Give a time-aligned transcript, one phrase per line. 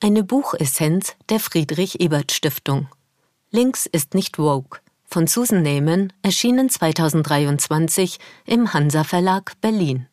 [0.00, 2.88] Eine Buchessenz der Friedrich Ebert Stiftung.
[3.50, 10.06] Links ist nicht woke von Susan Neyman, erschienen 2023 im Hansa Verlag Berlin.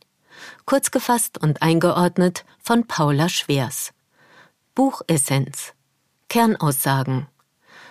[0.66, 3.92] Kurz gefasst und eingeordnet von Paula Schwers.
[4.74, 5.74] Buchessenz.
[6.30, 7.28] Kernaussagen.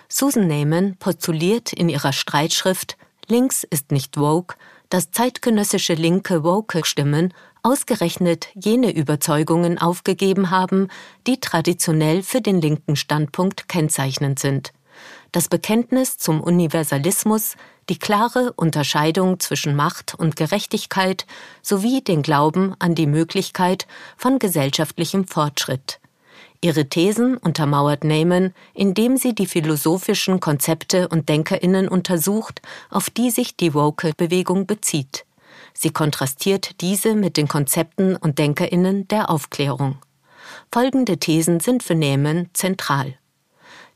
[0.09, 2.97] Susan Neyman postuliert in ihrer Streitschrift
[3.27, 4.55] Links ist nicht woke,
[4.89, 10.89] dass zeitgenössische linke woke Stimmen ausgerechnet jene Überzeugungen aufgegeben haben,
[11.27, 14.71] die traditionell für den linken Standpunkt kennzeichnend sind–
[15.35, 17.57] das Bekenntnis zum Universalismus,
[17.89, 21.25] die klare Unterscheidung zwischen Macht und Gerechtigkeit
[21.61, 25.99] sowie den Glauben an die Möglichkeit von gesellschaftlichem Fortschritt.
[26.65, 33.55] Ihre Thesen untermauert Neyman, indem sie die philosophischen Konzepte und Denkerinnen untersucht, auf die sich
[33.55, 35.27] die Woke-Bewegung bezieht.
[35.75, 39.99] Sie kontrastiert diese mit den Konzepten und Denkerinnen der Aufklärung.
[40.73, 43.13] Folgende Thesen sind für Neyman zentral.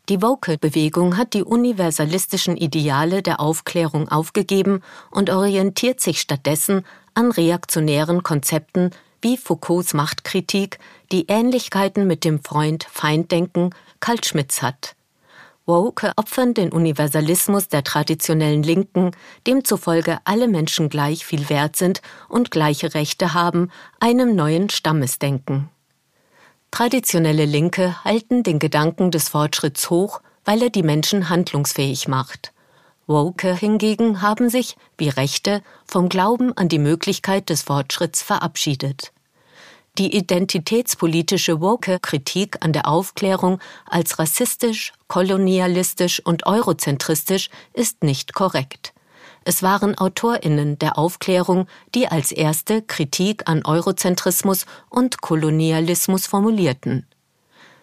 [0.08, 6.86] Die Vocal-Bewegung hat die universalistischen Ideale der Aufklärung aufgegeben und orientiert sich stattdessen
[7.16, 8.92] an reaktionären Konzepten
[9.22, 10.80] wie Foucaults Machtkritik,
[11.12, 14.96] die Ähnlichkeiten mit dem Freund-Feind-Denken Karl Schmitz hat.
[15.66, 19.12] Woke opfern den Universalismus der traditionellen Linken,
[19.46, 25.70] demzufolge alle Menschen gleich viel wert sind und gleiche Rechte haben, einem neuen Stammesdenken.
[26.72, 32.52] Traditionelle Linke halten den Gedanken des Fortschritts hoch, weil er die Menschen handlungsfähig macht.
[33.10, 39.12] Woke hingegen haben sich, wie Rechte, vom Glauben an die Möglichkeit des Fortschritts verabschiedet.
[39.98, 48.94] Die identitätspolitische Woke-Kritik an der Aufklärung als rassistisch, kolonialistisch und eurozentristisch ist nicht korrekt.
[49.44, 57.08] Es waren Autorinnen der Aufklärung, die als erste Kritik an Eurozentrismus und Kolonialismus formulierten.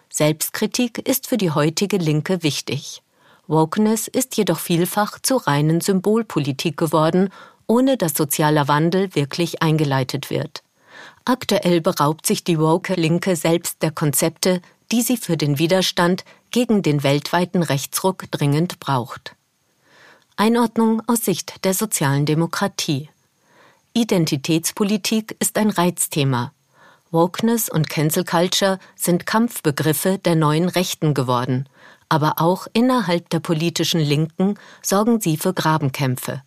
[0.09, 3.03] Selbstkritik ist für die heutige Linke wichtig.
[3.47, 7.29] Wokeness ist jedoch vielfach zur reinen Symbolpolitik geworden,
[7.65, 10.63] ohne dass sozialer Wandel wirklich eingeleitet wird.
[11.25, 16.81] Aktuell beraubt sich die woke Linke selbst der Konzepte, die sie für den Widerstand gegen
[16.81, 19.35] den weltweiten Rechtsruck dringend braucht.
[20.37, 23.09] Einordnung aus Sicht der sozialen Demokratie.
[23.93, 26.53] Identitätspolitik ist ein Reizthema.
[27.11, 31.67] Wokeness und Cancel Culture sind Kampfbegriffe der neuen Rechten geworden,
[32.09, 36.41] aber auch innerhalb der politischen Linken sorgen sie für Grabenkämpfe.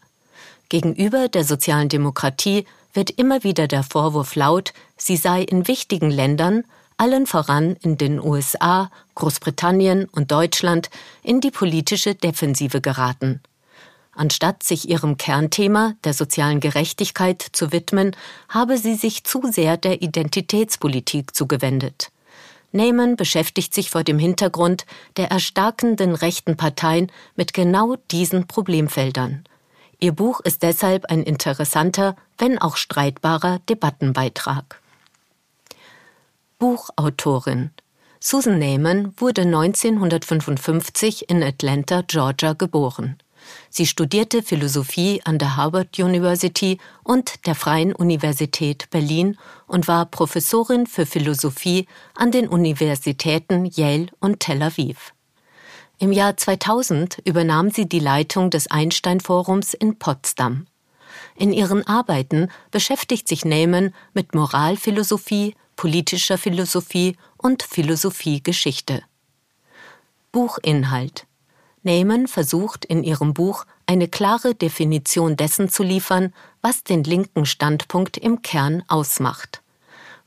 [0.69, 6.65] Gegenüber der sozialen Demokratie wird immer wieder der Vorwurf laut, sie sei in wichtigen Ländern,
[6.97, 10.91] allen voran in den USA, Großbritannien und Deutschland,
[11.22, 13.41] in die politische Defensive geraten.
[14.12, 18.15] Anstatt sich ihrem Kernthema der sozialen Gerechtigkeit zu widmen,
[18.49, 22.10] habe sie sich zu sehr der Identitätspolitik zugewendet.
[22.72, 24.86] Neyman beschäftigt sich vor dem Hintergrund
[25.16, 29.44] der erstarkenden rechten Parteien mit genau diesen Problemfeldern.
[29.98, 34.81] Ihr Buch ist deshalb ein interessanter, wenn auch streitbarer Debattenbeitrag.
[36.58, 37.70] Buchautorin
[38.22, 43.16] Susan Neyman wurde 1955 in Atlanta, Georgia geboren.
[43.69, 50.87] Sie studierte Philosophie an der Harvard University und der Freien Universität Berlin und war Professorin
[50.87, 55.12] für Philosophie an den Universitäten Yale und Tel Aviv.
[55.99, 60.67] Im Jahr 2000 übernahm sie die Leitung des Einstein Forums in Potsdam.
[61.37, 69.03] In ihren Arbeiten beschäftigt sich Neyman mit Moralphilosophie, politischer Philosophie und Philosophiegeschichte.
[70.32, 71.27] Buchinhalt
[71.83, 78.17] Neyman versucht in ihrem Buch eine klare Definition dessen zu liefern, was den linken Standpunkt
[78.17, 79.63] im Kern ausmacht.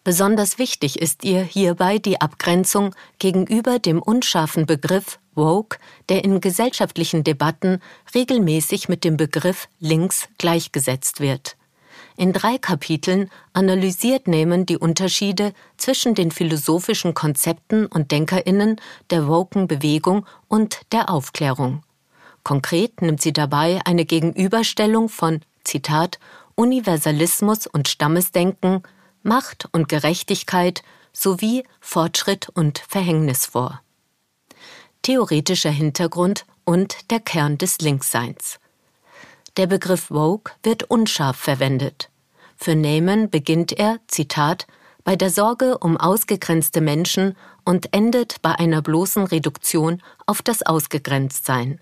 [0.04, 5.78] Besonders wichtig ist ihr hierbei die Abgrenzung gegenüber dem unscharfen Begriff woke,
[6.10, 7.80] der in gesellschaftlichen Debatten
[8.14, 11.56] regelmäßig mit dem Begriff links gleichgesetzt wird.
[12.16, 18.80] In drei Kapiteln analysiert Neyman die Unterschiede zwischen den philosophischen Konzepten und Denkerinnen
[19.10, 21.84] der woken Bewegung und der Aufklärung.
[22.44, 26.20] Konkret nimmt sie dabei eine Gegenüberstellung von Zitat
[26.56, 28.84] Universalismus und Stammesdenken,
[29.24, 30.84] Macht und Gerechtigkeit
[31.14, 33.82] sowie Fortschritt und Verhängnis vor.
[35.02, 38.60] Theoretischer Hintergrund und der Kern des Linksseins.
[39.58, 42.10] Der Begriff Woke wird unscharf verwendet.
[42.64, 44.68] Für Neyman beginnt er, Zitat,
[45.04, 51.82] bei der Sorge um ausgegrenzte Menschen und endet bei einer bloßen Reduktion auf das Ausgegrenztsein.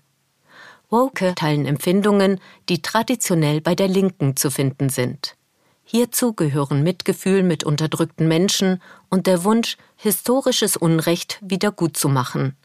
[0.90, 5.36] Woke teilen Empfindungen, die traditionell bei der Linken zu finden sind.
[5.84, 12.56] Hierzu gehören Mitgefühl mit unterdrückten Menschen und der Wunsch, historisches Unrecht wiedergutzumachen.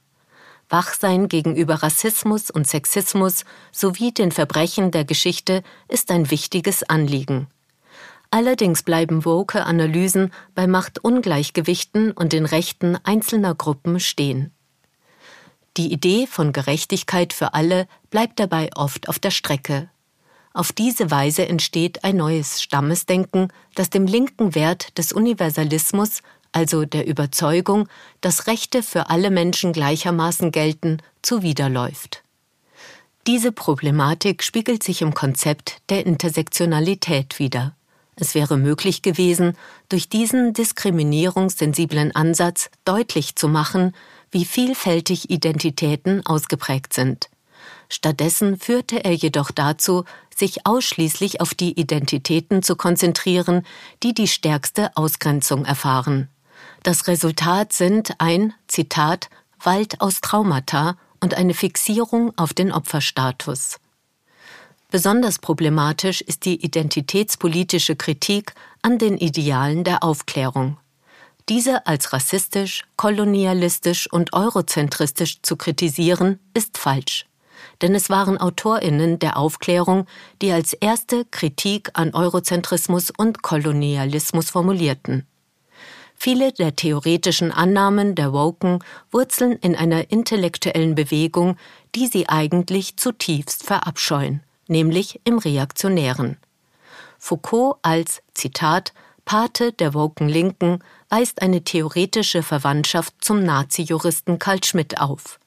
[0.69, 7.47] Wachsein gegenüber Rassismus und Sexismus sowie den Verbrechen der Geschichte ist ein wichtiges Anliegen.
[8.29, 14.51] Allerdings bleiben woke Analysen bei Machtungleichgewichten und den Rechten einzelner Gruppen stehen.
[15.77, 19.89] Die Idee von Gerechtigkeit für alle bleibt dabei oft auf der Strecke.
[20.53, 27.05] Auf diese Weise entsteht ein neues Stammesdenken, das dem linken Wert des Universalismus, also der
[27.05, 27.87] Überzeugung,
[28.21, 32.23] dass Rechte für alle Menschen gleichermaßen gelten, zuwiderläuft.
[33.27, 37.76] Diese Problematik spiegelt sich im Konzept der Intersektionalität wider.
[38.19, 39.55] Es wäre möglich gewesen,
[39.89, 43.93] durch diesen diskriminierungssensiblen Ansatz deutlich zu machen,
[44.31, 47.29] wie vielfältig Identitäten ausgeprägt sind.
[47.89, 50.03] Stattdessen führte er jedoch dazu,
[50.35, 53.65] sich ausschließlich auf die Identitäten zu konzentrieren,
[54.03, 56.27] die die stärkste Ausgrenzung erfahren.
[56.83, 59.29] Das Resultat sind ein, Zitat,
[59.59, 63.79] Wald aus Traumata und eine Fixierung auf den Opferstatus.
[64.89, 70.77] Besonders problematisch ist die identitätspolitische Kritik an den Idealen der Aufklärung.
[71.49, 77.25] Diese als rassistisch, kolonialistisch und eurozentristisch zu kritisieren, ist falsch
[77.81, 80.05] denn es waren Autorinnen der Aufklärung,
[80.41, 85.25] die als erste Kritik an Eurozentrismus und Kolonialismus formulierten.
[86.15, 88.79] Viele der theoretischen Annahmen der Woken
[89.11, 91.57] wurzeln in einer intellektuellen Bewegung,
[91.93, 96.37] die sie eigentlich zutiefst verabscheuen, nämlich im Reaktionären.
[97.17, 98.93] Foucault als Zitat
[99.25, 100.79] Pate der Woken Linken
[101.09, 105.39] weist eine theoretische Verwandtschaft zum Nazi-Juristen Karl Schmidt auf.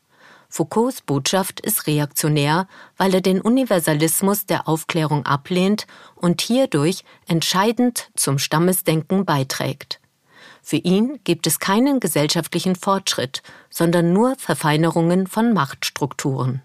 [0.50, 5.86] Foucaults Botschaft ist reaktionär, weil er den Universalismus der Aufklärung ablehnt
[6.16, 10.00] und hierdurch entscheidend zum Stammesdenken beiträgt.
[10.62, 16.62] Für ihn gibt es keinen gesellschaftlichen Fortschritt, sondern nur Verfeinerungen von Machtstrukturen.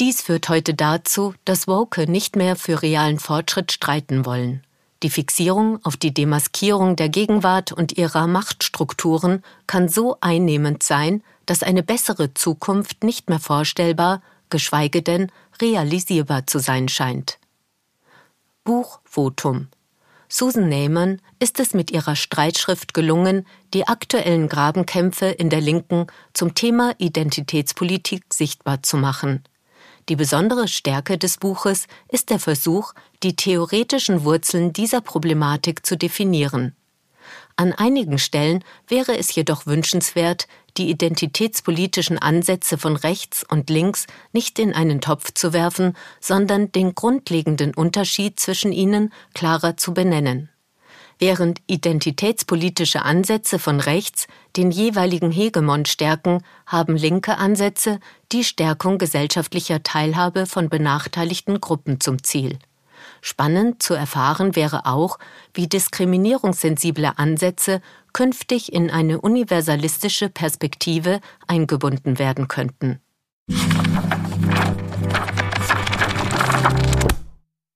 [0.00, 4.62] Dies führt heute dazu, dass Woke nicht mehr für realen Fortschritt streiten wollen.
[5.02, 11.62] Die Fixierung auf die Demaskierung der Gegenwart und ihrer Machtstrukturen kann so einnehmend sein, dass
[11.62, 15.30] eine bessere Zukunft nicht mehr vorstellbar, geschweige denn
[15.60, 17.38] realisierbar zu sein scheint.
[18.64, 19.68] Buch Votum
[20.28, 26.54] Susan Neyman ist es mit ihrer Streitschrift gelungen, die aktuellen Grabenkämpfe in der Linken zum
[26.54, 29.44] Thema Identitätspolitik sichtbar zu machen.
[30.08, 32.92] Die besondere Stärke des Buches ist der Versuch,
[33.22, 36.74] die theoretischen Wurzeln dieser Problematik zu definieren.
[37.56, 44.58] An einigen Stellen wäre es jedoch wünschenswert, die identitätspolitischen Ansätze von rechts und links nicht
[44.58, 50.50] in einen Topf zu werfen, sondern den grundlegenden Unterschied zwischen ihnen klarer zu benennen.
[51.20, 58.00] Während identitätspolitische Ansätze von rechts den jeweiligen Hegemon stärken, haben linke Ansätze
[58.32, 62.58] die Stärkung gesellschaftlicher Teilhabe von benachteiligten Gruppen zum Ziel.
[63.26, 65.18] Spannend zu erfahren wäre auch,
[65.54, 67.80] wie diskriminierungssensible Ansätze
[68.12, 73.00] künftig in eine universalistische Perspektive eingebunden werden könnten.